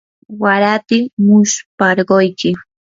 [0.41, 2.49] waratim musparquyki.